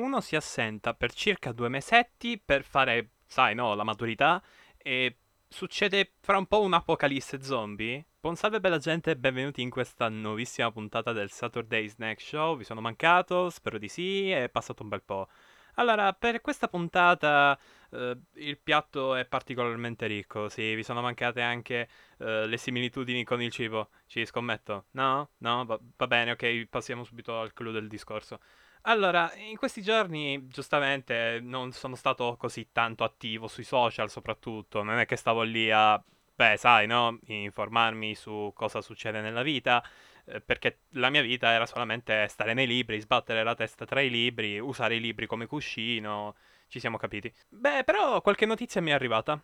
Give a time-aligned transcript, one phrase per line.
[0.00, 4.42] uno si assenta per circa due mesetti per fare, sai, no, la maturità
[4.76, 8.04] e succede fra un po' un'apocalisse zombie.
[8.18, 12.56] Buon salve bella gente e benvenuti in questa nuovissima puntata del Saturday Snack Show.
[12.56, 13.50] Vi sono mancato?
[13.50, 15.28] Spero di sì, è passato un bel po'.
[15.74, 17.58] Allora, per questa puntata
[17.90, 21.88] eh, il piatto è particolarmente ricco, sì, vi sono mancate anche
[22.18, 24.86] eh, le similitudini con il cibo, ci scommetto?
[24.92, 25.30] No?
[25.38, 25.64] No?
[25.64, 28.40] Va, va bene, ok, passiamo subito al clou del discorso.
[28.82, 34.82] Allora, in questi giorni, giustamente, non sono stato così tanto attivo sui social, soprattutto.
[34.82, 36.02] Non è che stavo lì a,
[36.34, 37.18] beh, sai, no?
[37.26, 39.84] Informarmi su cosa succede nella vita,
[40.24, 44.08] eh, perché la mia vita era solamente stare nei libri, sbattere la testa tra i
[44.08, 46.34] libri, usare i libri come cuscino.
[46.66, 47.30] Ci siamo capiti.
[47.48, 49.38] Beh, però qualche notizia mi è arrivata.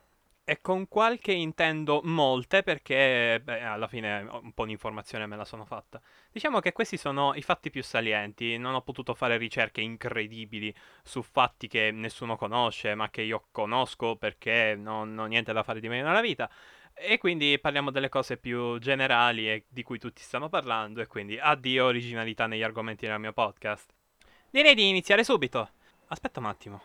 [0.49, 5.45] E con qualche intendo molte perché beh, alla fine un po' di informazione me la
[5.45, 6.01] sono fatta.
[6.31, 11.23] Diciamo che questi sono i fatti più salienti, non ho potuto fare ricerche incredibili su
[11.23, 15.89] fatti che nessuno conosce ma che io conosco perché non ho niente da fare di
[15.89, 16.49] meglio nella vita.
[16.95, 21.37] E quindi parliamo delle cose più generali e di cui tutti stanno parlando e quindi
[21.41, 23.93] addio originalità negli argomenti del mio podcast.
[24.49, 25.71] Direi di iniziare subito.
[26.07, 26.81] Aspetta un attimo.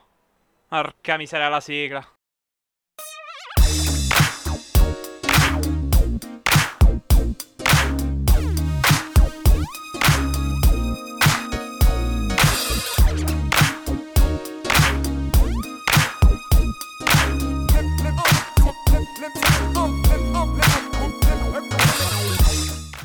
[0.67, 2.20] Porca miseria la sigla.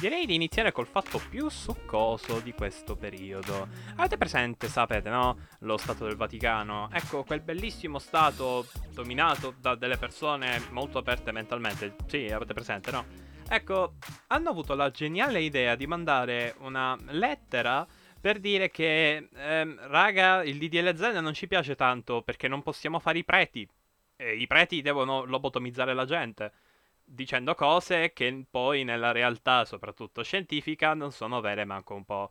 [0.07, 3.67] Direi di iniziare col fatto più succoso di questo periodo.
[3.97, 5.37] Avete presente, sapete, no?
[5.63, 6.89] Lo Stato del Vaticano.
[6.93, 11.97] Ecco, quel bellissimo Stato dominato da delle persone molto aperte mentalmente.
[12.07, 13.05] Sì, avete presente, no?
[13.49, 13.95] Ecco,
[14.29, 17.85] hanno avuto la geniale idea di mandare una lettera
[18.21, 23.01] per dire che, ehm, raga, il DDL Z non ci piace tanto perché non possiamo
[23.01, 23.69] fare i preti.
[24.15, 26.53] E I preti devono lobotomizzare la gente
[27.07, 32.31] dicendo cose che poi nella realtà, soprattutto scientifica, non sono vere manco un po'.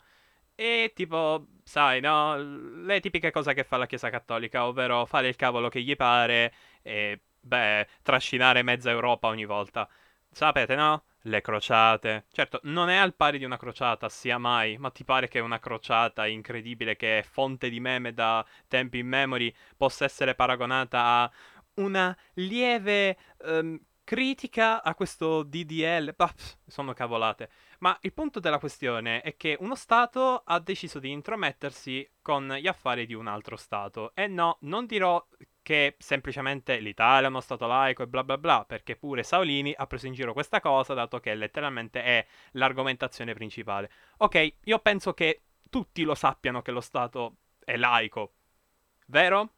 [0.56, 2.36] E tipo, sai, no?
[2.38, 6.54] Le tipiche cose che fa la Chiesa Cattolica, ovvero fare il cavolo che gli pare
[6.82, 9.88] e, beh, trascinare mezza Europa ogni volta.
[10.32, 11.04] Sapete, no?
[11.22, 12.26] Le crociate.
[12.32, 15.60] Certo, non è al pari di una crociata, sia mai, ma ti pare che una
[15.60, 21.32] crociata incredibile che è fonte di meme da tempi immemori possa essere paragonata a
[21.76, 26.34] una lieve um, critica a questo DDL, bah,
[26.66, 27.50] sono cavolate.
[27.80, 32.68] Ma il punto della questione è che uno Stato ha deciso di intromettersi con gli
[32.68, 34.14] affari di un altro Stato.
[34.16, 35.28] E no, non dirò
[35.62, 39.88] che semplicemente l'Italia è uno Stato laico e bla bla bla, perché pure Saolini ha
[39.88, 43.90] preso in giro questa cosa, dato che letteralmente è l'argomentazione principale.
[44.18, 48.36] Ok, io penso che tutti lo sappiano che lo Stato è laico,
[49.08, 49.55] vero?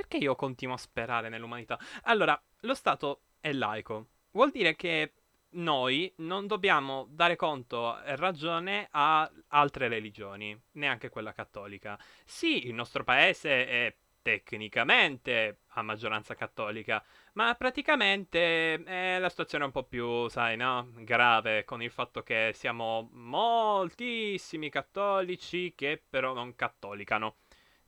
[0.00, 1.78] Perché io continuo a sperare nell'umanità?
[2.04, 4.06] Allora, lo Stato è laico.
[4.30, 5.12] Vuol dire che
[5.50, 11.98] noi non dobbiamo dare conto e ragione a altre religioni, neanche quella cattolica.
[12.24, 19.70] Sì, il nostro paese è tecnicamente a maggioranza cattolica, ma praticamente è la situazione un
[19.70, 20.92] po' più, sai, no?
[20.94, 27.36] grave con il fatto che siamo moltissimi cattolici che però non cattolicano.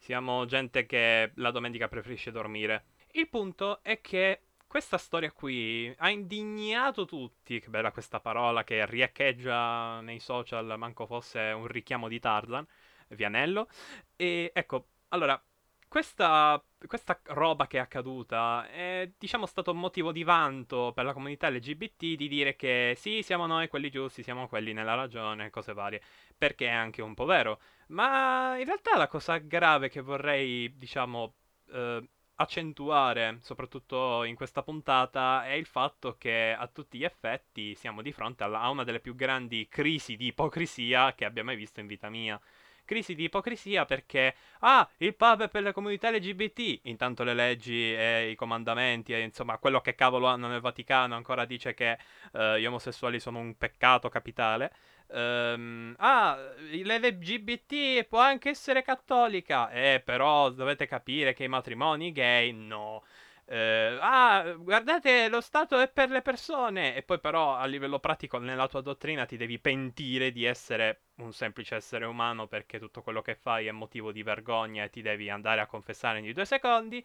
[0.02, 2.86] Siamo gente che la domenica preferisce dormire.
[3.12, 7.60] Il punto è che questa storia qui ha indignato tutti.
[7.60, 12.66] Che bella questa parola che riecheggia nei social, manco fosse un richiamo di Tarzan,
[13.10, 13.68] Vianello.
[14.16, 15.40] E ecco, allora,
[15.86, 21.50] questa, questa, roba che è accaduta è, diciamo, stato motivo di vanto per la comunità
[21.50, 26.00] LGBT di dire che sì, siamo noi quelli giusti, siamo quelli nella ragione, cose varie,
[26.36, 27.60] perché è anche un po' vero.
[27.92, 31.34] Ma in realtà la cosa grave che vorrei, diciamo,
[31.72, 38.00] eh, accentuare, soprattutto in questa puntata, è il fatto che a tutti gli effetti siamo
[38.00, 41.80] di fronte alla, a una delle più grandi crisi di ipocrisia che abbia mai visto
[41.80, 42.40] in vita mia
[42.84, 47.94] crisi di ipocrisia perché, ah, il pub è per le comunità LGBT, intanto le leggi
[47.94, 51.98] e i comandamenti e insomma quello che cavolo hanno nel Vaticano ancora dice che
[52.32, 54.72] uh, gli omosessuali sono un peccato capitale.
[55.08, 56.38] Um, ah,
[56.70, 63.02] l'LGBT può anche essere cattolica, eh, però dovete capire che i matrimoni gay no.
[63.44, 66.94] Uh, ah, guardate, lo Stato è per le persone.
[66.94, 71.32] E poi, però, a livello pratico, nella tua dottrina ti devi pentire di essere un
[71.32, 75.28] semplice essere umano perché tutto quello che fai è motivo di vergogna e ti devi
[75.28, 77.04] andare a confessare ogni due secondi.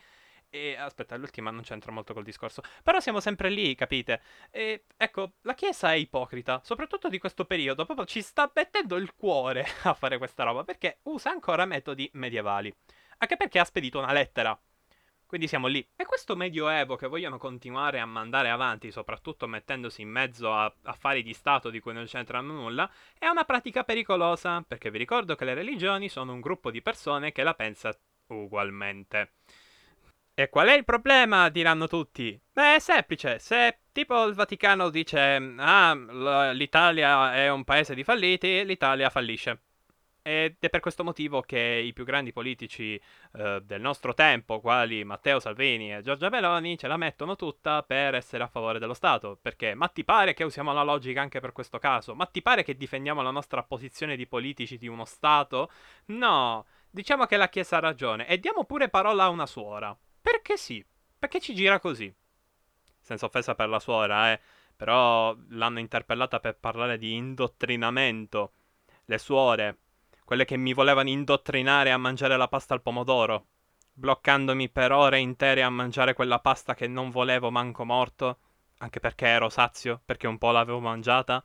[0.49, 2.61] E aspetta, l'ultima non c'entra molto col discorso.
[2.81, 4.21] Però siamo sempre lì, capite?
[4.49, 7.83] E ecco, la Chiesa è ipocrita, soprattutto di questo periodo.
[7.85, 12.73] Proprio ci sta mettendo il cuore a fare questa roba perché usa ancora metodi medievali.
[13.17, 14.57] Anche perché ha spedito una lettera.
[15.27, 15.85] Quindi siamo lì.
[15.95, 21.21] E questo medioevo che vogliono continuare a mandare avanti, soprattutto mettendosi in mezzo a affari
[21.21, 22.89] di Stato di cui non c'entrano nulla,
[23.19, 27.33] è una pratica pericolosa, perché vi ricordo che le religioni sono un gruppo di persone
[27.33, 27.95] che la pensa
[28.27, 29.33] ugualmente.
[30.33, 31.49] E qual è il problema?
[31.49, 32.39] diranno tutti.
[32.53, 33.39] Beh, è semplice.
[33.39, 39.61] Se tipo il Vaticano dice ah, l'Italia è un paese di falliti, l'Italia fallisce.
[40.27, 42.99] Ed è per questo motivo che i più grandi politici
[43.35, 48.13] eh, del nostro tempo, quali Matteo Salvini e Giorgia Meloni, ce la mettono tutta per
[48.13, 49.39] essere a favore dello Stato.
[49.41, 52.13] Perché, ma ti pare che usiamo la logica anche per questo caso?
[52.13, 55.71] Ma ti pare che difendiamo la nostra posizione di politici di uno Stato?
[56.07, 59.97] No, diciamo che la Chiesa ha ragione e diamo pure parola a una suora.
[60.19, 60.85] Perché sì,
[61.17, 62.13] perché ci gira così.
[62.99, 64.41] Senza offesa per la suora, eh.
[64.75, 68.51] Però l'hanno interpellata per parlare di indottrinamento.
[69.05, 69.77] Le suore
[70.27, 73.45] quelle che mi volevano indottrinare a mangiare la pasta al pomodoro,
[73.93, 78.37] bloccandomi per ore intere a mangiare quella pasta che non volevo manco morto,
[78.79, 81.41] anche perché ero sazio, perché un po' l'avevo mangiata,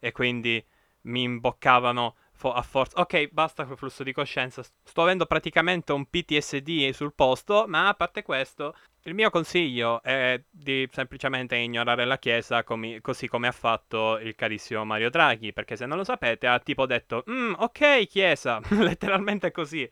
[0.00, 0.60] e quindi
[1.02, 3.00] mi imboccavano fo- a forza.
[3.00, 4.64] Ok, basta col flusso di coscienza.
[4.82, 8.74] Sto avendo praticamente un PTSD sul posto, ma a parte questo,
[9.06, 14.34] il mio consiglio è di semplicemente ignorare la Chiesa com- così come ha fatto il
[14.34, 19.50] carissimo Mario Draghi, perché se non lo sapete ha tipo detto, mm, ok Chiesa, letteralmente
[19.50, 19.88] così.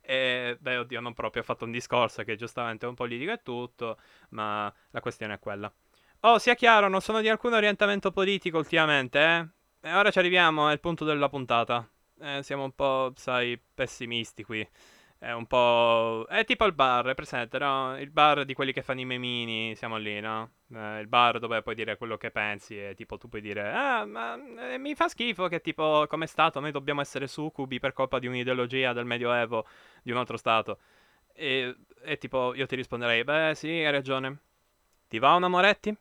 [0.00, 3.40] E beh, oddio, non proprio, ha fatto un discorso che giustamente è un politico e
[3.42, 3.98] tutto,
[4.30, 5.72] ma la questione è quella.
[6.20, 9.88] Oh, sia chiaro, non sono di alcun orientamento politico ultimamente, eh?
[9.88, 11.86] E ora ci arriviamo, è il punto della puntata.
[12.20, 14.66] Eh, siamo un po', sai, pessimisti qui.
[15.18, 16.26] È un po'.
[16.28, 17.98] È tipo il bar, è presente, no?
[17.98, 20.50] Il bar di quelli che fanno i memini, siamo lì, no?
[20.74, 24.04] Eh, il bar dove puoi dire quello che pensi e tipo tu puoi dire Ah,
[24.04, 24.34] ma
[24.72, 28.26] eh, mi fa schifo che tipo, come Stato, noi dobbiamo essere succubi per colpa di
[28.26, 29.66] un'ideologia del Medioevo
[30.02, 30.78] di un altro Stato.
[31.32, 34.38] E, e tipo, io ti risponderei, beh sì, hai ragione.
[35.08, 35.96] Ti va una Moretti?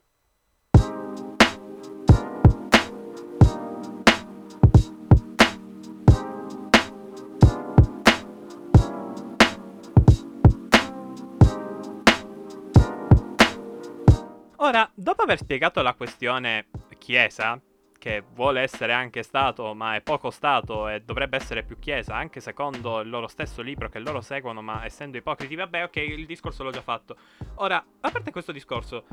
[15.04, 16.68] Dopo aver spiegato la questione
[16.98, 17.60] Chiesa,
[18.00, 22.40] che vuole essere anche Stato, ma è poco Stato e dovrebbe essere più Chiesa, anche
[22.40, 26.64] secondo il loro stesso libro che loro seguono, ma essendo ipocriti, vabbè, ok, il discorso
[26.64, 27.18] l'ho già fatto.
[27.56, 29.06] Ora, a parte questo discorso,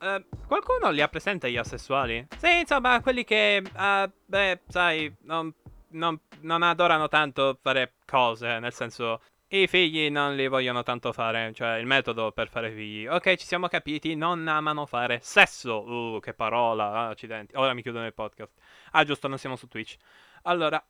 [0.00, 2.26] uh, qualcuno li ha presente gli asessuali?
[2.38, 5.52] Sì, insomma, quelli che, uh, beh, sai, non,
[5.90, 11.52] non, non adorano tanto fare cose, nel senso, i figli non li vogliono tanto fare,
[11.54, 13.06] cioè il metodo per fare figli.
[13.06, 15.82] Ok, ci siamo capiti, non amano fare sesso.
[15.88, 17.56] Uh, che parola, accidenti.
[17.56, 18.52] Ora mi chiudo nel podcast.
[18.92, 19.96] Ah, giusto, non siamo su Twitch.
[20.42, 20.84] Allora,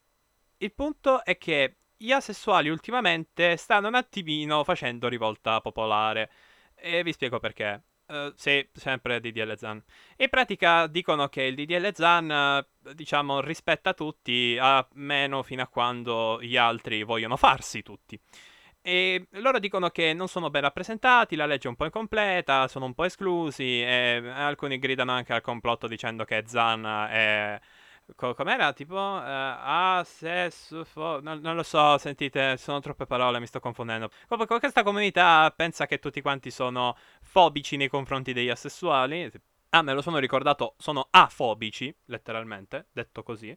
[0.58, 6.30] il punto è che gli asessuali ultimamente stanno un attimino facendo rivolta popolare.
[6.74, 7.82] E vi spiego perché.
[8.08, 9.82] Uh, sì, sempre DDL Zan.
[10.16, 15.68] In pratica dicono che il DDL Zan, uh, diciamo, rispetta tutti, a meno fino a
[15.68, 18.18] quando gli altri vogliono farsi tutti.
[18.80, 22.86] E loro dicono che non sono ben rappresentati, la legge è un po' incompleta, sono
[22.86, 27.60] un po' esclusi e alcuni gridano anche al complotto dicendo che Zan è...
[28.14, 28.72] com'era?
[28.72, 28.94] Tipo...
[28.94, 30.84] Uh, ah, sesso...
[30.84, 34.10] Fo- non, non, lo so, sentite, sono troppe parole, mi sto confondendo.
[34.28, 39.30] Comunque questa comunità pensa che tutti quanti sono fobici nei confronti degli asessuali.
[39.70, 43.56] Ah, me lo sono ricordato, sono afobici, letteralmente, detto così.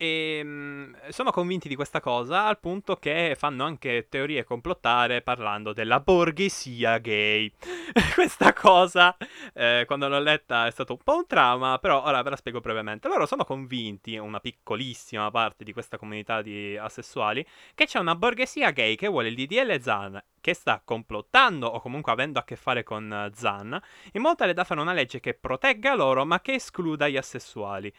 [0.00, 5.22] E mh, mm, sono convinti di questa cosa al punto che fanno anche teorie complottare
[5.22, 7.52] parlando della borghesia gay.
[8.14, 9.16] questa cosa,
[9.52, 12.60] eh, quando l'ho letta, è stato un po' un trauma, però ora ve la spiego
[12.60, 13.08] brevemente.
[13.08, 18.70] Loro sono convinti, una piccolissima parte di questa comunità di asessuali, che c'è una borghesia
[18.70, 22.84] gay che vuole il DDL Zan che sta complottando o comunque avendo a che fare
[22.84, 23.78] con Zan,
[24.12, 27.92] in modo tale da fare una legge che protegga loro ma che escluda gli asessuali.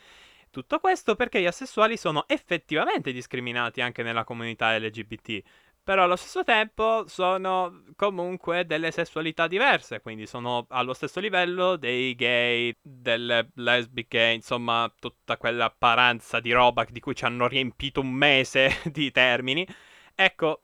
[0.52, 5.42] Tutto questo perché gli asessuali sono effettivamente discriminati anche nella comunità LGBT,
[5.84, 12.16] però allo stesso tempo sono comunque delle sessualità diverse, quindi sono allo stesso livello dei
[12.16, 18.12] gay, delle lesbiche, insomma tutta quella paranza di roba di cui ci hanno riempito un
[18.12, 19.68] mese di termini.
[20.16, 20.64] Ecco,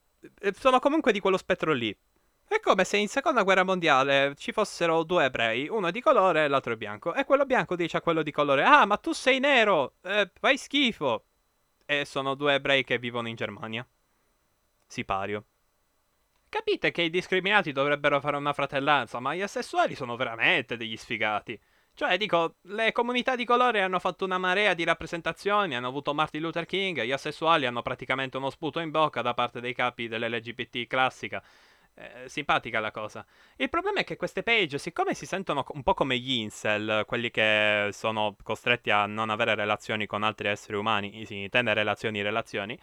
[0.54, 1.96] sono comunque di quello spettro lì.
[2.48, 6.48] È come se in seconda guerra mondiale ci fossero due ebrei, uno di colore e
[6.48, 7.14] l'altro bianco.
[7.14, 9.96] E quello bianco dice a quello di colore: Ah, ma tu sei nero!
[10.02, 11.26] Eh, fai schifo!
[11.86, 13.88] E sono due ebrei che vivono in Germania.
[14.88, 15.46] Sipario.
[16.50, 21.60] capite che i discriminati dovrebbero fare una fratellanza, ma gli asessuali sono veramente degli sfigati.
[21.94, 26.42] Cioè, dico, le comunità di colore hanno fatto una marea di rappresentazioni, hanno avuto Martin
[26.42, 30.88] Luther King, gli asessuali hanno praticamente uno sputo in bocca da parte dei capi dell'LGBT
[30.88, 31.44] classica.
[31.98, 33.26] Eh, simpatica la cosa.
[33.56, 37.32] Il problema è che queste page, siccome si sentono un po' come gli incel, quelli
[37.32, 42.78] che sono costretti a non avere relazioni con altri esseri umani, sì, tenere relazioni relazioni,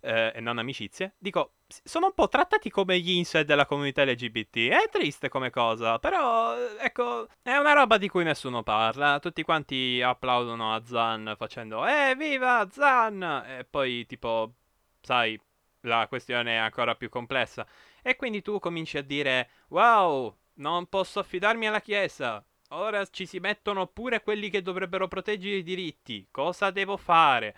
[0.00, 1.52] eh, e non amicizie, dico,
[1.84, 4.68] sono un po' trattati come gli incel della comunità LGBT.
[4.68, 9.20] È triste come cosa, però, ecco, è una roba di cui nessuno parla.
[9.20, 13.22] Tutti quanti applaudono a Zan facendo, eh, viva Zan!
[13.46, 14.54] E poi, tipo,
[15.00, 15.40] sai,
[15.82, 17.66] la questione è ancora più complessa.
[18.06, 22.40] E quindi tu cominci a dire, wow, non posso affidarmi alla Chiesa.
[22.68, 26.28] Ora ci si mettono pure quelli che dovrebbero proteggere i diritti.
[26.30, 27.56] Cosa devo fare?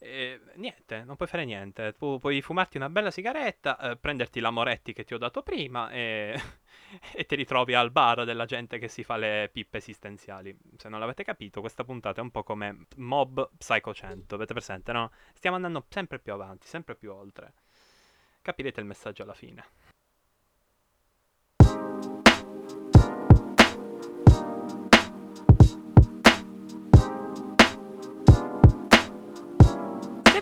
[0.00, 1.92] Eh, niente, non puoi fare niente.
[1.96, 5.88] Tu puoi fumarti una bella sigaretta, eh, prenderti la Moretti che ti ho dato prima
[5.90, 6.42] e,
[7.14, 10.58] e ti ritrovi al bar della gente che si fa le pippe esistenziali.
[10.76, 14.90] Se non l'avete capito, questa puntata è un po' come Mob Psycho 100, avete presente,
[14.90, 15.12] no?
[15.34, 17.52] Stiamo andando sempre più avanti, sempre più oltre.
[18.44, 19.64] Capirete il messaggio alla fine.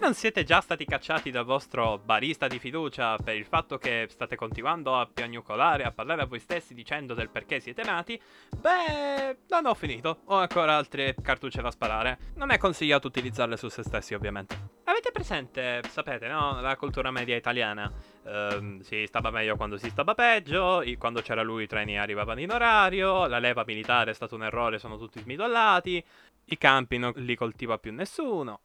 [0.02, 4.34] Non siete già stati cacciati dal vostro barista di fiducia per il fatto che state
[4.34, 9.66] continuando a piagnucolare, a parlare a voi stessi dicendo del perché siete nati, beh, non
[9.66, 10.22] ho finito.
[10.24, 12.18] Ho ancora altre cartucce da sparare.
[12.34, 14.58] Non è consigliato utilizzarle su se stessi, ovviamente.
[14.86, 16.60] Avete presente, sapete, no?
[16.60, 17.88] La cultura media italiana.
[18.24, 22.50] Uh, si stava meglio quando si stava peggio, quando c'era lui i treni arrivavano in
[22.50, 26.04] orario, la leva militare è stato un errore, sono tutti smidollati,
[26.46, 28.62] i campi non li coltiva più nessuno.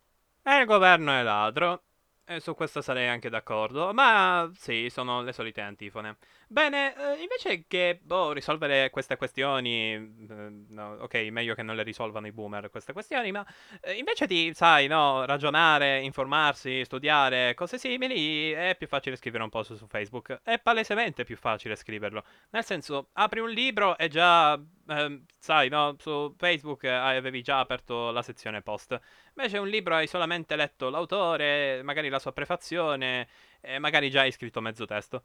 [0.50, 1.84] E il governo è ladro.
[2.24, 3.94] E su questo sarei anche d'accordo.
[3.94, 6.18] Ma sì, sono le solite antifone.
[6.50, 11.84] Bene, eh, invece che boh, risolvere queste questioni, eh, no, ok, meglio che non le
[11.84, 13.46] risolvano i boomer queste questioni, ma
[13.82, 19.50] eh, invece di, sai, no, ragionare, informarsi, studiare, cose simili, è più facile scrivere un
[19.50, 20.39] post su Facebook.
[20.42, 22.24] È palesemente più facile scriverlo.
[22.51, 24.54] Nel senso, apri un libro e già,
[24.88, 28.98] ehm, sai, no, su Facebook avevi già aperto la sezione post.
[29.36, 33.27] Invece un libro hai solamente letto l'autore, magari la sua prefazione,
[33.60, 35.24] e magari già hai scritto mezzo testo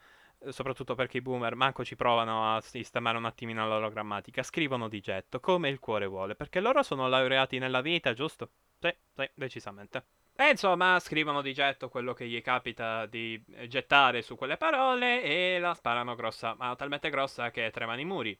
[0.49, 4.89] soprattutto perché i boomer manco ci provano a sistemare un attimino la loro grammatica, scrivono
[4.89, 8.51] di getto, come il cuore vuole, perché loro sono laureati nella vita, giusto?
[8.79, 10.05] Sì, sì, decisamente.
[10.35, 15.59] E insomma, scrivono di getto quello che gli capita di gettare su quelle parole e
[15.59, 18.39] la sparano grossa, ma talmente grossa che tremano i muri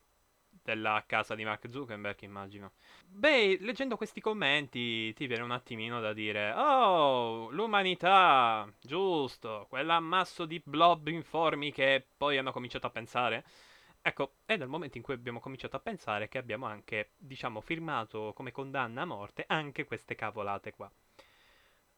[0.63, 2.73] della casa di Mark Zuckerberg, immagino.
[3.07, 10.61] Beh, leggendo questi commenti ti viene un attimino da dire: Oh, l'umanità, giusto, quell'ammasso di
[10.65, 13.45] blob informi che poi hanno cominciato a pensare.
[14.01, 18.33] Ecco, è dal momento in cui abbiamo cominciato a pensare che abbiamo anche, diciamo, firmato
[18.35, 20.91] come condanna a morte anche queste cavolate qua.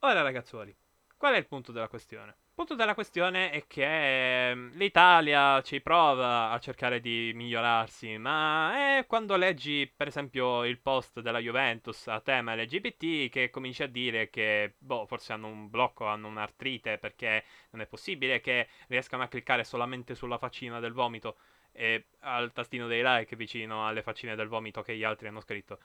[0.00, 0.75] Ora, ragazzuoli,
[1.16, 2.37] qual è il punto della questione?
[2.56, 8.99] Il punto della questione è che ehm, l'Italia ci prova a cercare di migliorarsi, ma
[8.99, 13.88] è quando leggi, per esempio, il post della Juventus a tema LGBT che cominci a
[13.88, 19.25] dire che, boh, forse hanno un blocco, hanno un'artrite, perché non è possibile che riescano
[19.25, 21.37] a cliccare solamente sulla faccina del vomito
[21.73, 25.80] e al tastino dei like vicino alle faccine del vomito che gli altri hanno scritto.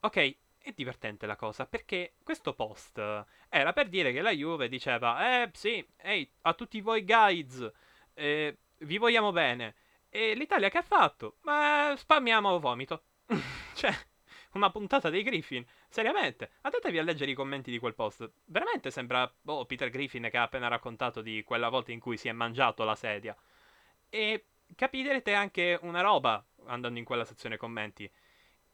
[0.00, 2.98] Ok, è divertente la cosa perché questo post
[3.50, 7.70] era per dire che la Juve diceva eh sì, ehi, a tutti voi guides,
[8.14, 9.74] eh, vi vogliamo bene.
[10.08, 11.36] E l'Italia che ha fatto?
[11.42, 13.02] Ma spammiamo vomito.
[13.74, 13.92] cioè,
[14.52, 15.64] una puntata dei Griffin.
[15.88, 18.30] Seriamente, andatevi a leggere i commenti di quel post.
[18.46, 22.28] Veramente sembra oh, Peter Griffin che ha appena raccontato di quella volta in cui si
[22.28, 23.36] è mangiato la sedia.
[24.08, 28.10] E capirete anche una roba andando in quella sezione commenti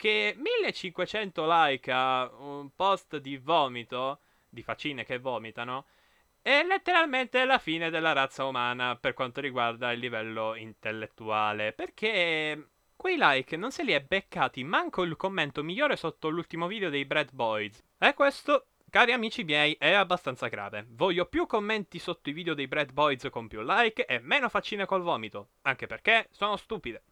[0.00, 5.85] che 1500 like a un post di vomito, di faccine che vomitano,
[6.40, 11.75] è letteralmente la fine della razza umana per quanto riguarda il livello intellettuale.
[11.75, 16.88] Perché quei like non se li è beccati manco il commento migliore sotto l'ultimo video
[16.88, 17.85] dei Brad Boys.
[17.99, 20.87] E questo, cari amici miei, è abbastanza grave.
[20.88, 24.87] Voglio più commenti sotto i video dei Brad Boys con più like e meno faccine
[24.87, 25.50] col vomito.
[25.61, 27.02] Anche perché sono stupide.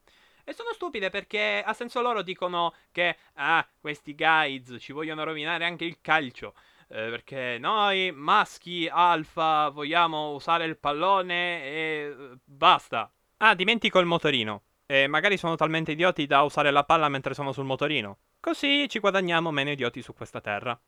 [0.48, 5.66] E sono stupide perché a senso loro dicono che, ah, questi guides ci vogliono rovinare
[5.66, 6.54] anche il calcio.
[6.88, 13.12] Eh, perché noi maschi alfa vogliamo usare il pallone e eh, basta.
[13.36, 14.62] Ah, dimentico il motorino.
[14.86, 18.16] E magari sono talmente idioti da usare la palla mentre sono sul motorino.
[18.40, 20.80] Così ci guadagniamo meno idioti su questa terra.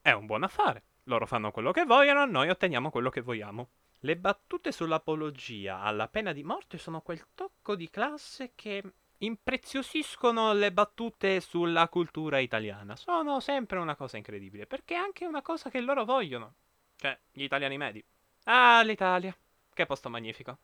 [0.00, 0.84] È un buon affare.
[1.06, 3.70] Loro fanno quello che vogliono, noi otteniamo quello che vogliamo.
[4.02, 8.82] Le battute sull'apologia alla pena di morte sono quel tocco di classe che
[9.18, 12.94] impreziosiscono le battute sulla cultura italiana.
[12.94, 16.54] Sono sempre una cosa incredibile, perché è anche una cosa che loro vogliono.
[16.96, 18.04] Cioè, gli italiani medi.
[18.44, 19.36] Ah, l'Italia.
[19.74, 20.58] Che posto magnifico.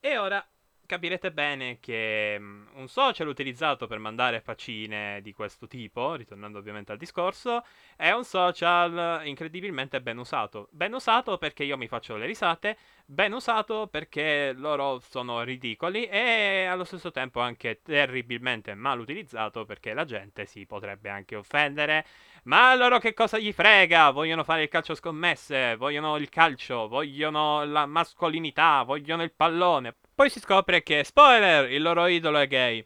[0.00, 0.42] E ora
[0.88, 6.92] capirete bene che um, un social utilizzato per mandare faccine di questo tipo, ritornando ovviamente
[6.92, 7.62] al discorso,
[7.94, 10.68] è un social incredibilmente ben usato.
[10.70, 16.64] Ben usato perché io mi faccio le risate, ben usato perché loro sono ridicoli e
[16.64, 22.06] allo stesso tempo anche terribilmente mal utilizzato perché la gente si potrebbe anche offendere.
[22.44, 24.10] Ma loro che cosa gli frega?
[24.10, 29.94] Vogliono fare il calcio scommesse, vogliono il calcio, vogliono la mascolinità, vogliono il pallone.
[30.18, 32.84] Poi si scopre che, spoiler, il loro idolo è gay.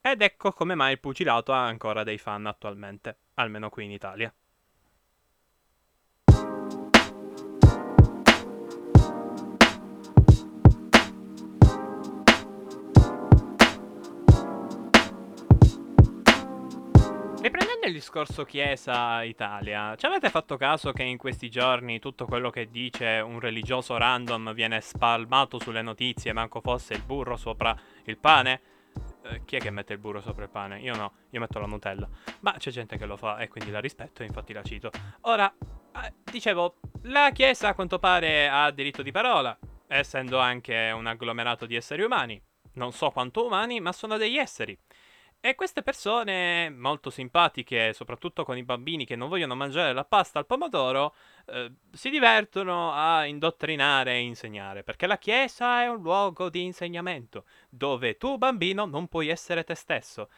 [0.00, 4.34] Ed ecco come mai il pugilato ha ancora dei fan attualmente, almeno qui in Italia.
[17.84, 23.18] Il discorso Chiesa-Italia, ci avete fatto caso che in questi giorni tutto quello che dice
[23.18, 28.60] un religioso random viene spalmato sulle notizie, manco fosse il burro sopra il pane?
[29.24, 30.78] Eh, chi è che mette il burro sopra il pane?
[30.80, 32.08] Io no, io metto la Nutella.
[32.40, 34.90] Ma c'è gente che lo fa e quindi la rispetto e infatti la cito.
[35.22, 39.58] Ora, eh, dicevo, la Chiesa a quanto pare ha diritto di parola,
[39.88, 42.40] essendo anche un agglomerato di esseri umani.
[42.74, 44.78] Non so quanto umani, ma sono degli esseri.
[45.44, 50.38] E queste persone molto simpatiche, soprattutto con i bambini che non vogliono mangiare la pasta
[50.38, 56.48] al pomodoro, eh, si divertono a indottrinare e insegnare, perché la Chiesa è un luogo
[56.48, 60.28] di insegnamento, dove tu bambino non puoi essere te stesso.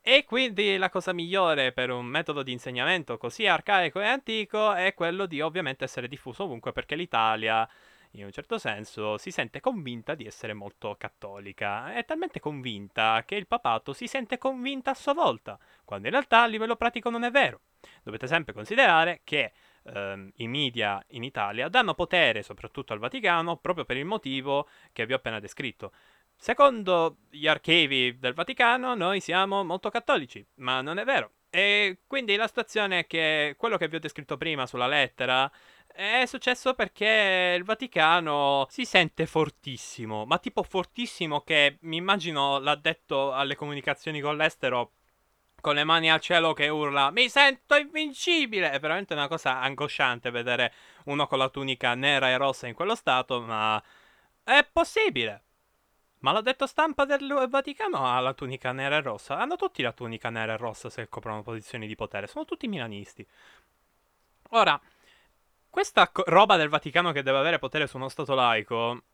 [0.00, 4.94] E quindi la cosa migliore per un metodo di insegnamento così arcaico e antico è
[4.94, 7.68] quello di ovviamente essere diffuso ovunque, perché l'Italia
[8.12, 11.94] in un certo senso, si sente convinta di essere molto cattolica.
[11.94, 16.42] È talmente convinta che il papato si sente convinta a sua volta, quando in realtà
[16.42, 17.60] a livello pratico non è vero.
[18.02, 19.52] Dovete sempre considerare che
[19.84, 25.06] ehm, i media in Italia danno potere soprattutto al Vaticano proprio per il motivo che
[25.06, 25.92] vi ho appena descritto.
[26.36, 31.32] Secondo gli archivi del Vaticano noi siamo molto cattolici, ma non è vero.
[31.54, 35.50] E quindi la situazione è che quello che vi ho descritto prima sulla lettera
[35.94, 43.32] è successo perché il Vaticano si sente fortissimo, ma tipo fortissimo che mi immagino l'addetto
[43.32, 44.92] alle comunicazioni con l'estero
[45.62, 48.70] con le mani al cielo che urla mi sento invincibile.
[48.72, 50.72] È veramente una cosa angosciante vedere
[51.04, 53.82] uno con la tunica nera e rossa in quello stato, ma
[54.44, 55.44] è possibile.
[56.20, 59.38] Ma l'addetto stampa del Vaticano ha la tunica nera e rossa.
[59.38, 62.26] Hanno tutti la tunica nera e rossa se coprono posizioni di potere.
[62.26, 63.26] Sono tutti milanisti.
[64.50, 64.80] Ora,
[65.72, 69.04] questa co- roba del Vaticano che deve avere potere su uno Stato laico,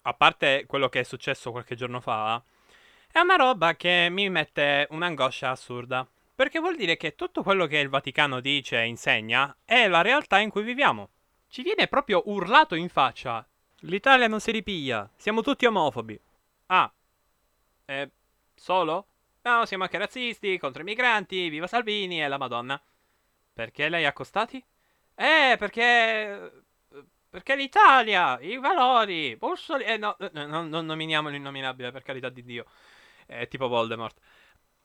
[0.00, 2.42] a parte quello che è successo qualche giorno fa,
[3.12, 6.08] è una roba che mi mette un'angoscia assurda.
[6.34, 10.38] Perché vuol dire che tutto quello che il Vaticano dice e insegna è la realtà
[10.38, 11.10] in cui viviamo.
[11.46, 13.46] Ci viene proprio urlato in faccia.
[13.80, 16.18] L'Italia non si ripiglia, siamo tutti omofobi.
[16.68, 16.90] Ah,
[17.84, 18.10] eh,
[18.54, 19.06] solo?
[19.42, 22.80] No, siamo anche razzisti, contro i migranti, viva Salvini e la Madonna.
[23.52, 24.64] Perché lei ha accostati?
[25.20, 26.64] Eh, perché...
[27.28, 29.84] Perché l'Italia, i valori, Bussoli...
[29.84, 32.64] Eh, no, no, no, non nominiamo l'innominabile, per carità di Dio.
[33.26, 34.18] È tipo Voldemort.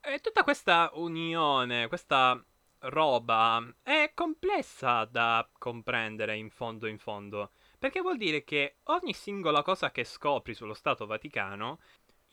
[0.01, 2.43] E tutta questa unione, questa
[2.79, 7.51] roba è complessa da comprendere in fondo in fondo.
[7.79, 11.79] Perché vuol dire che ogni singola cosa che scopri sullo Stato Vaticano,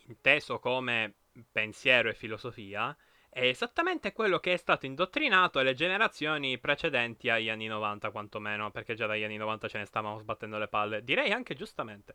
[0.07, 1.15] inteso come
[1.53, 2.97] pensiero e filosofia,
[3.31, 8.95] è esattamente quello che è stato indottrinato alle generazioni precedenti agli anni 90, quantomeno, perché
[8.95, 12.15] già dagli anni 90 ce ne stavamo sbattendo le palle, direi anche giustamente.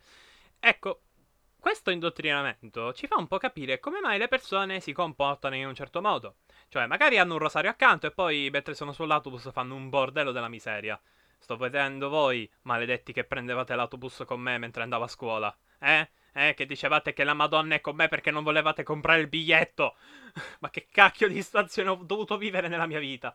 [0.59, 1.03] Ecco,
[1.57, 5.73] questo indottrinamento ci fa un po' capire come mai le persone si comportano in un
[5.73, 6.35] certo modo.
[6.67, 10.49] Cioè, magari hanno un rosario accanto e poi, mentre sono sull'autobus, fanno un bordello della
[10.49, 10.99] miseria.
[11.39, 15.57] Sto vedendo voi, maledetti che prendevate l'autobus con me mentre andavo a scuola.
[15.79, 16.09] Eh?
[16.37, 19.95] Eh, che dicevate che la Madonna è con me perché non volevate comprare il biglietto.
[20.59, 23.33] Ma che cacchio di situazione ho dovuto vivere nella mia vita.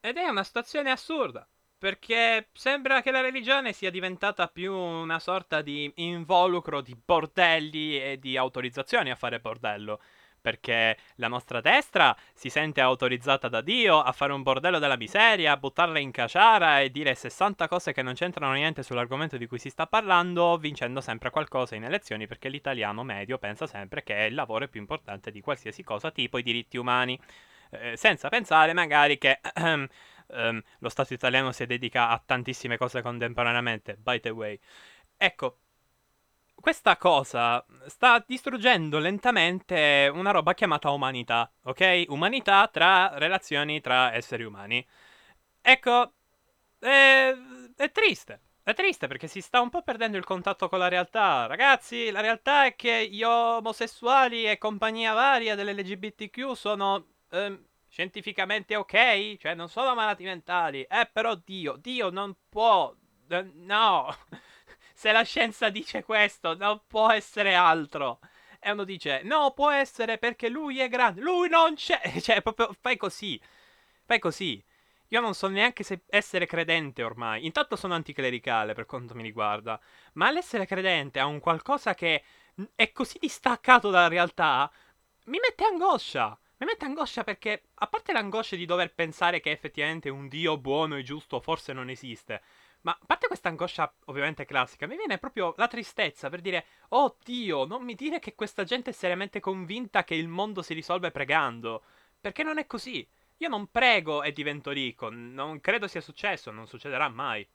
[0.00, 1.46] Ed è una situazione assurda.
[1.78, 8.18] Perché sembra che la religione sia diventata più una sorta di involucro di bordelli e
[8.18, 10.00] di autorizzazioni a fare bordello
[10.42, 15.52] perché la nostra destra si sente autorizzata da Dio a fare un bordello della miseria,
[15.52, 19.58] a buttarla in caciara e dire 60 cose che non c'entrano niente sull'argomento di cui
[19.58, 24.34] si sta parlando, vincendo sempre qualcosa in elezioni perché l'italiano medio pensa sempre che il
[24.34, 27.18] lavoro è più importante di qualsiasi cosa, tipo i diritti umani,
[27.70, 29.40] eh, senza pensare magari che...
[29.54, 29.88] Um,
[30.78, 34.58] lo Stato italiano si dedica a tantissime cose contemporaneamente, by the way.
[35.16, 35.58] Ecco,
[36.62, 42.04] questa cosa sta distruggendo lentamente una roba chiamata umanità, ok?
[42.08, 44.86] Umanità tra relazioni tra esseri umani.
[45.60, 46.12] Ecco,
[46.78, 47.34] è,
[47.76, 48.40] è triste.
[48.62, 51.46] È triste perché si sta un po' perdendo il contatto con la realtà.
[51.46, 59.36] Ragazzi, la realtà è che gli omosessuali e compagnia varia dell'LGBTQ sono ehm, scientificamente ok,
[59.38, 60.82] cioè non sono malati mentali.
[60.82, 62.94] Eh, però Dio, Dio non può.
[63.28, 64.06] Eh, no.
[65.02, 68.20] Se la scienza dice questo, non può essere altro.
[68.60, 71.20] E uno dice, no, può essere perché lui è grande.
[71.20, 72.00] Lui non c'è.
[72.22, 73.40] Cioè, proprio fai così.
[74.04, 74.64] Fai così.
[75.08, 77.44] Io non so neanche se essere credente ormai.
[77.44, 79.80] Intanto sono anticlericale per quanto mi riguarda.
[80.12, 82.22] Ma l'essere credente a un qualcosa che
[82.76, 84.70] è così distaccato dalla realtà
[85.24, 86.38] mi mette angoscia.
[86.58, 90.96] Mi mette angoscia perché, a parte l'angoscia di dover pensare che effettivamente un Dio buono
[90.96, 92.40] e giusto forse non esiste,
[92.82, 97.16] ma a parte questa angoscia ovviamente classica, mi viene proprio la tristezza per dire, oh
[97.22, 101.10] Dio, non mi dire che questa gente è seriamente convinta che il mondo si risolve
[101.10, 101.82] pregando,
[102.20, 103.06] perché non è così.
[103.38, 107.48] Io non prego e divento ricco, non credo sia successo, non succederà mai.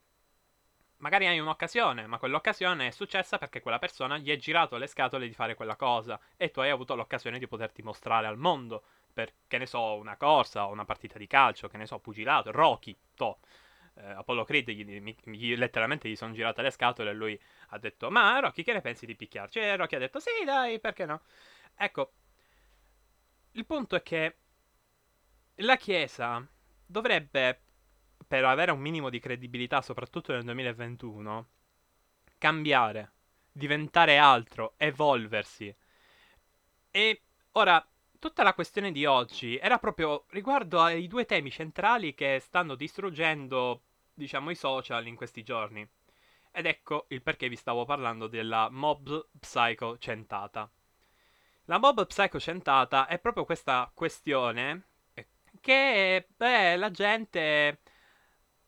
[0.98, 5.28] Magari hai un'occasione, ma quell'occasione è successa perché quella persona gli è girato le scatole
[5.28, 9.32] di fare quella cosa e tu hai avuto l'occasione di poterti mostrare al mondo per,
[9.48, 12.98] che ne so, una corsa o una partita di calcio, che ne so, pugilato, Rocky,
[13.14, 13.38] to
[14.00, 18.10] eh, Apollo Creed gli, gli, letteralmente gli sono girate le scatole e lui ha detto
[18.10, 19.60] ma Rocky che ne pensi di picchiarci?
[19.60, 21.22] E Rocky ha detto sì dai perché no?
[21.76, 22.14] Ecco,
[23.52, 24.38] il punto è che
[25.62, 26.46] la Chiesa
[26.86, 27.62] dovrebbe,
[28.28, 31.48] per avere un minimo di credibilità soprattutto nel 2021,
[32.38, 33.12] cambiare,
[33.52, 35.76] diventare altro, evolversi.
[36.92, 37.22] E
[37.54, 37.84] ora
[38.20, 43.82] tutta la questione di oggi era proprio riguardo ai due temi centrali che stanno distruggendo
[44.18, 45.88] diciamo, i social in questi giorni.
[46.52, 50.70] Ed ecco il perché vi stavo parlando della mob psycho centata.
[51.66, 54.88] La mob psycho centata è proprio questa questione
[55.62, 57.82] che, beh, la gente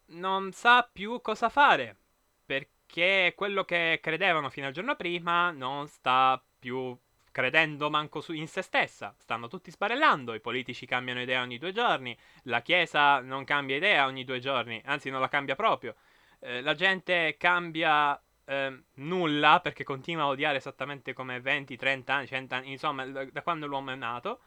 [0.07, 1.97] non sa più cosa fare.
[2.45, 6.97] Perché quello che credevano fino al giorno prima non sta più
[7.39, 9.15] credendo manco in se stessa.
[9.17, 14.05] Stanno tutti sbarellando, i politici cambiano idea ogni due giorni, la Chiesa non cambia idea
[14.07, 15.95] ogni due giorni, anzi non la cambia proprio.
[16.39, 22.27] Eh, la gente cambia eh, nulla perché continua a odiare esattamente come 20, 30 anni,
[22.27, 24.41] 100 anni, insomma, da quando l'uomo è nato.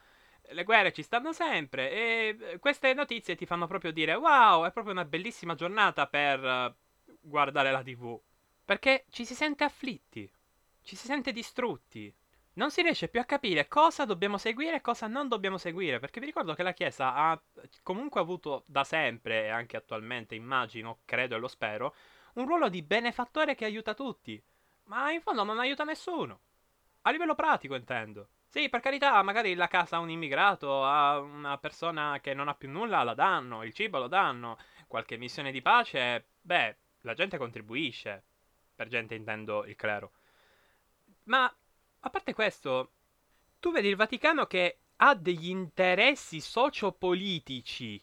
[0.51, 4.71] Le guerre ci stanno sempre e eh, queste notizie ti fanno proprio dire wow, è
[4.71, 6.75] proprio una bellissima giornata per uh,
[7.23, 8.21] guardare la TV.
[8.67, 10.31] Perché ci si sente afflitti,
[10.83, 12.15] ci si sente distrutti,
[12.55, 16.21] non si riesce più a capire cosa dobbiamo seguire e cosa non dobbiamo seguire, perché
[16.21, 17.41] vi ricordo che la Chiesa ha
[17.83, 21.95] comunque avuto da sempre, e anche attualmente immagino, credo e lo spero,
[22.35, 24.43] un ruolo di benefattore che aiuta tutti,
[24.85, 26.41] ma in fondo non aiuta nessuno.
[27.03, 28.29] A livello pratico intendo.
[28.49, 32.55] Sì, per carità, magari la casa a un immigrato, a una persona che non ha
[32.55, 37.39] più nulla, la danno, il cibo lo danno, qualche missione di pace, beh, la gente
[37.39, 38.25] contribuisce.
[38.75, 40.13] Per gente intendo il clero.
[41.25, 41.55] Ma
[42.05, 42.93] a parte questo,
[43.61, 48.03] tu vedi il Vaticano che ha degli interessi sociopolitici.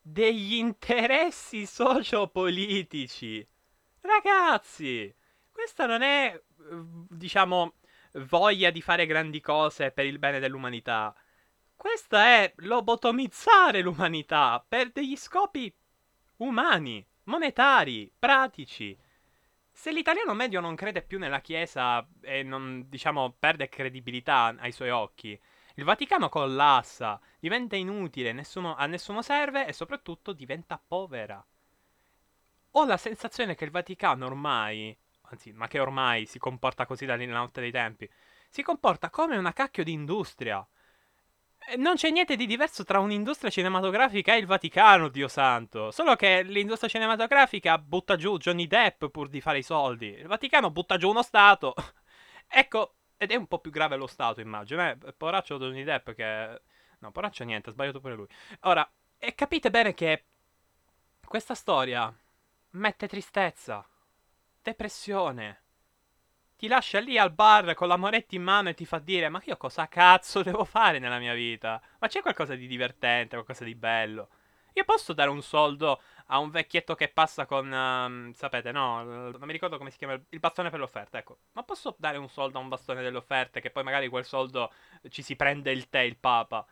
[0.00, 3.46] Degli interessi sociopolitici.
[4.00, 5.12] Ragazzi,
[5.50, 6.40] questa non è,
[7.08, 7.74] diciamo,
[8.12, 11.14] voglia di fare grandi cose per il bene dell'umanità.
[11.74, 15.74] Questa è lobotomizzare l'umanità per degli scopi
[16.36, 18.96] umani, monetari, pratici.
[19.76, 24.90] Se l'italiano medio non crede più nella Chiesa e non, diciamo, perde credibilità ai suoi
[24.90, 25.38] occhi,
[25.74, 31.44] il Vaticano collassa, diventa inutile, nessuno, a nessuno serve e soprattutto diventa povera.
[32.70, 37.26] Ho la sensazione che il Vaticano ormai, anzi, ma che ormai si comporta così dalla
[37.26, 38.08] notte dei tempi,
[38.48, 40.66] si comporta come una cacchio di industria.
[41.66, 45.90] Eh, non c'è niente di diverso tra un'industria cinematografica e il Vaticano, Dio santo.
[45.90, 50.08] Solo che l'industria cinematografica butta giù Johnny Depp pur di fare i soldi.
[50.08, 51.74] Il Vaticano butta giù uno Stato.
[52.48, 54.88] ecco, ed è un po' più grave lo Stato, immagino.
[54.88, 56.60] Eh, poraccio Johnny Depp che...
[56.98, 58.26] No, poraccio niente, ha sbagliato pure lui.
[58.60, 60.24] Ora, e capite bene che
[61.26, 62.14] questa storia
[62.70, 63.86] mette tristezza,
[64.62, 65.63] depressione
[66.64, 69.38] ti lascia lì al bar con la moneta in mano e ti fa dire ma
[69.44, 71.78] io cosa cazzo devo fare nella mia vita?
[71.98, 74.28] Ma c'è qualcosa di divertente, qualcosa di bello?
[74.72, 79.40] Io posso dare un soldo a un vecchietto che passa con, um, sapete, no, non
[79.42, 81.36] mi ricordo come si chiama, il bastone per l'offerta, ecco.
[81.52, 84.72] Ma posso dare un soldo a un bastone delle offerte che poi magari quel soldo
[85.10, 86.66] ci si prende il tè, il papa?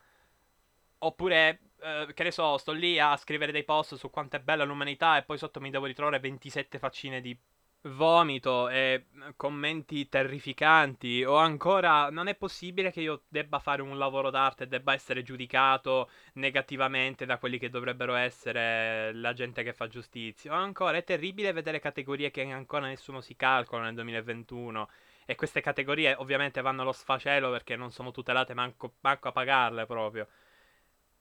[1.01, 4.65] Oppure, eh, che ne so, sto lì a scrivere dei post su quanto è bella
[4.65, 7.37] l'umanità e poi sotto mi devo ritrovare 27 faccine di
[7.85, 14.31] vomito e commenti terrificanti o ancora non è possibile che io debba fare un lavoro
[14.31, 19.89] d'arte e debba essere giudicato negativamente da quelli che dovrebbero essere la gente che fa
[19.89, 20.53] giustizia.
[20.53, 24.89] O ancora è terribile vedere categorie che ancora nessuno si calcola nel 2021
[25.25, 29.87] e queste categorie ovviamente vanno allo sfacelo perché non sono tutelate manco, manco a pagarle
[29.87, 30.29] proprio.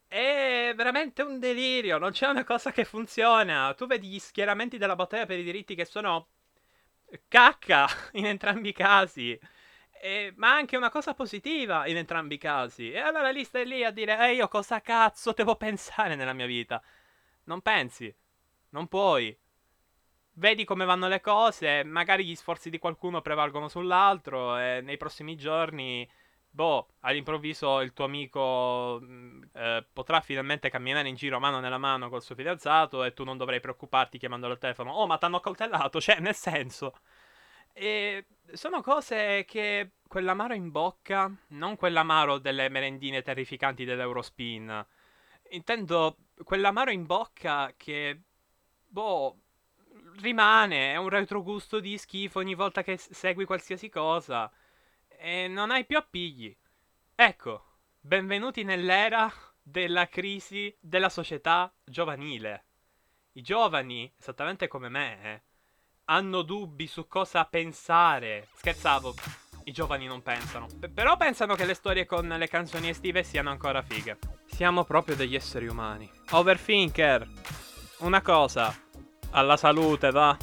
[0.07, 3.73] È veramente un delirio, non c'è una cosa che funziona.
[3.73, 6.27] Tu vedi gli schieramenti della battaglia per i diritti che sono
[7.27, 9.37] cacca in entrambi i casi.
[10.03, 12.91] E, ma anche una cosa positiva in entrambi i casi.
[12.91, 16.45] E allora lì stai lì a dire, eh io cosa cazzo devo pensare nella mia
[16.47, 16.81] vita?
[17.45, 18.13] Non pensi,
[18.69, 19.37] non puoi.
[20.33, 25.35] Vedi come vanno le cose, magari gli sforzi di qualcuno prevalgono sull'altro e nei prossimi
[25.35, 26.09] giorni
[26.51, 32.09] boh, all'improvviso il tuo amico mm, eh, potrà finalmente camminare in giro mano nella mano
[32.09, 34.91] col suo fidanzato e tu non dovrai preoccuparti chiamandolo al telefono.
[34.91, 36.93] Oh, ma t'hanno accoltellato, cioè, nel senso.
[37.73, 44.85] E sono cose che quell'amaro in bocca, non quell'amaro delle merendine terrificanti dell'Eurospin.
[45.51, 48.21] Intendo quell'amaro in bocca che,
[48.87, 49.37] boh,
[50.19, 54.51] rimane, è un retrogusto di schifo ogni volta che segui qualsiasi cosa
[55.21, 56.55] e non hai più appigli.
[57.13, 57.65] Ecco,
[57.99, 59.31] benvenuti nell'era
[59.61, 62.65] della crisi della società giovanile.
[63.33, 65.41] I giovani, esattamente come me, eh,
[66.05, 68.47] hanno dubbi su cosa pensare.
[68.55, 69.13] Scherzavo,
[69.65, 70.65] i giovani non pensano.
[70.65, 74.17] P- però pensano che le storie con le canzoni estive siano ancora fighe.
[74.47, 76.09] Siamo proprio degli esseri umani.
[76.31, 77.29] Overthinker.
[77.99, 78.75] Una cosa.
[79.29, 80.35] Alla salute, va.